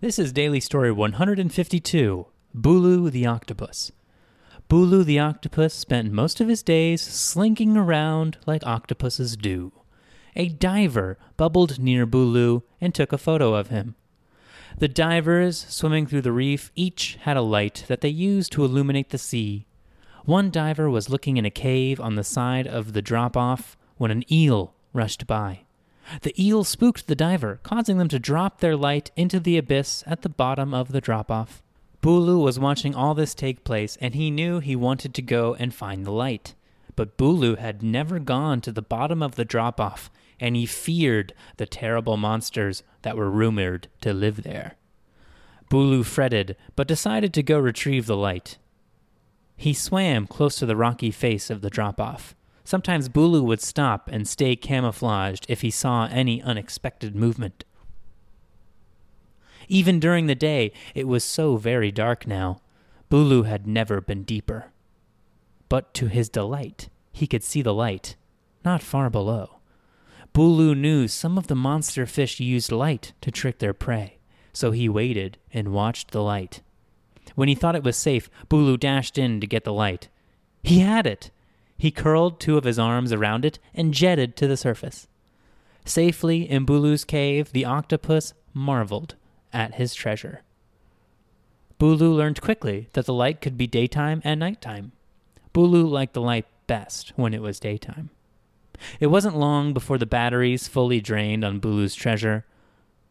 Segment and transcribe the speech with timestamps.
[0.00, 3.90] This is Daily Story 152 Bulu the Octopus.
[4.70, 9.72] Bulu the Octopus spent most of his days slinking around like octopuses do.
[10.36, 13.96] A diver bubbled near Bulu and took a photo of him.
[14.78, 19.10] The divers swimming through the reef each had a light that they used to illuminate
[19.10, 19.66] the sea.
[20.24, 24.12] One diver was looking in a cave on the side of the drop off when
[24.12, 25.62] an eel rushed by.
[26.22, 30.22] The eel spooked the diver, causing them to drop their light into the abyss at
[30.22, 31.62] the bottom of the drop off.
[32.02, 35.74] Bulu was watching all this take place, and he knew he wanted to go and
[35.74, 36.54] find the light.
[36.96, 41.34] But Bulu had never gone to the bottom of the drop off, and he feared
[41.56, 44.74] the terrible monsters that were rumored to live there.
[45.70, 48.58] Bulu fretted, but decided to go retrieve the light.
[49.56, 52.34] He swam close to the rocky face of the drop off.
[52.68, 57.64] Sometimes Bulu would stop and stay camouflaged if he saw any unexpected movement.
[59.68, 62.60] Even during the day, it was so very dark now.
[63.10, 64.66] Bulu had never been deeper.
[65.70, 68.16] But to his delight, he could see the light,
[68.62, 69.60] not far below.
[70.34, 74.18] Bulu knew some of the monster fish used light to trick their prey,
[74.52, 76.60] so he waited and watched the light.
[77.34, 80.08] When he thought it was safe, Bulu dashed in to get the light.
[80.62, 81.30] He had it!
[81.78, 85.06] He curled two of his arms around it and jetted to the surface.
[85.84, 89.14] Safely in Bulu's cave, the octopus marveled
[89.52, 90.42] at his treasure.
[91.78, 94.92] Bulu learned quickly that the light could be daytime and nighttime.
[95.54, 98.10] Bulu liked the light best when it was daytime.
[99.00, 102.44] It wasn't long before the batteries fully drained on Bulu's treasure,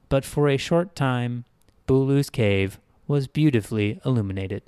[0.10, 1.46] but for a short time,
[1.88, 4.64] Bulu's cave was beautifully illuminated.